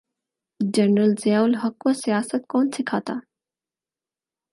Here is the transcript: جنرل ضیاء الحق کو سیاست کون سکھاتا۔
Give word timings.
جنرل 0.59 1.13
ضیاء 1.23 1.43
الحق 1.43 1.77
کو 1.77 1.93
سیاست 1.93 2.47
کون 2.47 2.69
سکھاتا۔ 2.71 3.13